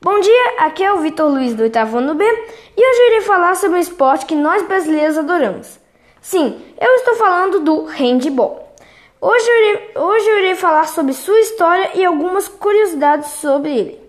Bom 0.00 0.20
dia, 0.20 0.54
aqui 0.58 0.84
é 0.84 0.92
o 0.92 0.98
Vitor 0.98 1.28
Luiz 1.28 1.54
do 1.54 1.64
oitavo 1.64 1.98
ano 1.98 2.14
B 2.14 2.24
e 2.24 2.88
hoje 2.88 3.00
eu 3.00 3.06
irei 3.08 3.20
falar 3.22 3.56
sobre 3.56 3.78
o 3.78 3.80
esporte 3.80 4.26
que 4.26 4.34
nós 4.36 4.62
brasileiros 4.62 5.18
adoramos. 5.18 5.80
Sim, 6.20 6.62
eu 6.80 6.94
estou 6.94 7.16
falando 7.16 7.58
do 7.58 7.82
handball. 7.86 8.72
Hoje 9.20 9.44
eu 9.44 9.56
irei, 9.56 9.90
hoje 9.96 10.28
eu 10.28 10.38
irei 10.38 10.54
falar 10.54 10.86
sobre 10.86 11.12
sua 11.12 11.40
história 11.40 11.90
e 11.96 12.04
algumas 12.04 12.46
curiosidades 12.46 13.28
sobre 13.32 13.76
ele. 13.76 14.00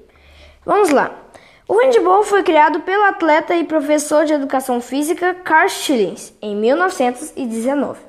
Vamos 0.63 0.91
lá. 0.91 1.09
O 1.67 1.79
handball 1.79 2.21
foi 2.21 2.43
criado 2.43 2.81
pelo 2.81 3.05
atleta 3.05 3.55
e 3.55 3.63
professor 3.63 4.25
de 4.25 4.33
educação 4.33 4.79
física 4.79 5.33
Karl 5.43 5.69
Schillings 5.69 6.37
em 6.39 6.55
1919, 6.55 7.99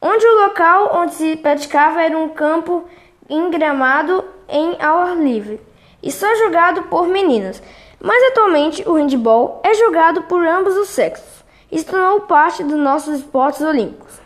onde 0.00 0.24
o 0.24 0.40
local 0.42 0.92
onde 0.94 1.14
se 1.14 1.34
praticava 1.34 2.00
era 2.00 2.16
um 2.16 2.28
campo 2.28 2.84
engramado 3.28 4.24
em 4.48 4.80
ao 4.80 4.98
ar 4.98 5.16
livre 5.16 5.60
e 6.02 6.10
só 6.10 6.26
jogado 6.36 6.84
por 6.84 7.06
meninas. 7.08 7.62
Mas 8.00 8.22
atualmente 8.30 8.88
o 8.88 8.94
handball 8.94 9.60
é 9.64 9.74
jogado 9.74 10.22
por 10.22 10.46
ambos 10.46 10.76
os 10.76 10.88
sexos 10.88 11.44
e 11.70 11.78
se 11.78 11.84
tornou 11.84 12.20
parte 12.22 12.62
dos 12.62 12.78
nossos 12.78 13.18
esportes 13.18 13.60
olímpicos. 13.60 14.20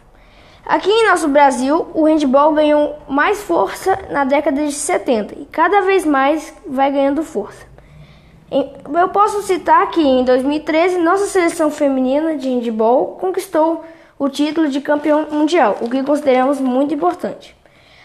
Aqui 0.64 0.90
em 0.90 1.08
nosso 1.08 1.26
Brasil, 1.28 1.88
o 1.92 2.04
handball 2.04 2.52
ganhou 2.52 2.96
mais 3.08 3.42
força 3.42 3.98
na 4.10 4.24
década 4.24 4.64
de 4.64 4.72
70 4.72 5.34
e 5.40 5.46
cada 5.46 5.80
vez 5.80 6.04
mais 6.04 6.54
vai 6.66 6.92
ganhando 6.92 7.22
força. 7.22 7.66
Eu 8.50 9.08
posso 9.08 9.42
citar 9.42 9.90
que 9.90 10.00
em 10.00 10.24
2013 10.24 10.98
nossa 10.98 11.26
seleção 11.26 11.70
feminina 11.70 12.36
de 12.36 12.48
handball 12.48 13.16
conquistou 13.18 13.82
o 14.18 14.28
título 14.28 14.68
de 14.68 14.80
campeão 14.80 15.26
mundial, 15.30 15.78
o 15.80 15.88
que 15.88 16.02
consideramos 16.02 16.60
muito 16.60 16.94
importante. 16.94 17.56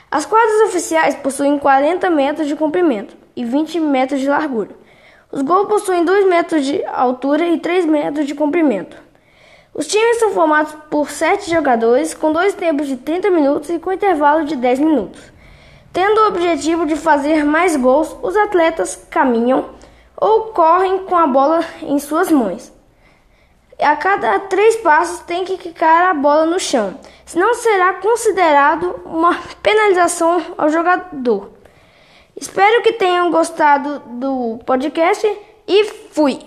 As 0.10 0.26
quadras 0.26 0.70
oficiais 0.70 1.16
possuem 1.16 1.60
40 1.60 2.10
metros 2.10 2.48
de 2.48 2.56
comprimento 2.56 3.27
e 3.38 3.46
20 3.46 3.80
metros 3.80 4.20
de 4.20 4.28
largura. 4.28 4.72
Os 5.32 5.42
gols 5.42 5.68
possuem 5.68 6.04
2 6.04 6.28
metros 6.28 6.66
de 6.66 6.84
altura 6.86 7.48
e 7.48 7.60
3 7.60 7.86
metros 7.86 8.26
de 8.26 8.34
comprimento. 8.34 8.98
Os 9.74 9.86
times 9.86 10.18
são 10.18 10.32
formados 10.32 10.74
por 10.90 11.12
7 11.12 11.52
jogadores, 11.52 12.16
com 12.16 12.32
dois 12.32 12.56
tempos 12.56 12.88
de 12.88 12.98
30 12.98 13.30
minutos 13.30 13.70
e 13.70 13.78
com 13.78 13.94
intervalo 13.94 14.44
de 14.44 14.56
10 14.56 14.80
minutos. 14.80 15.22
Tendo 15.94 16.20
o 16.20 16.28
objetivo 16.28 16.86
de 16.88 16.96
fazer 16.96 17.46
mais 17.46 17.76
gols, 17.76 18.16
os 18.24 18.36
atletas 18.36 19.06
caminham 19.10 19.70
ou 20.16 20.46
correm 20.46 21.00
com 21.00 21.16
a 21.16 21.28
bola 21.28 21.64
em 21.84 22.00
suas 22.00 22.32
mãos. 22.32 22.74
A 23.80 23.96
cada 23.96 24.40
três 24.40 24.78
passos 24.78 25.20
tem 25.20 25.46
que 25.46 25.58
quicar 25.58 26.10
a 26.10 26.14
bola 26.16 26.48
no 26.48 26.60
chão, 26.60 27.00
senão 27.24 27.54
será 27.54 27.94
considerado 27.94 29.00
uma 29.06 29.38
penalização 29.62 30.42
ao 30.58 30.70
jogador. 30.70 31.52
Espero 32.40 32.84
que 32.84 32.94
tenham 32.94 33.32
gostado 33.32 34.00
do 34.20 34.60
podcast 34.64 35.28
e 35.68 35.84
fui! 36.12 36.40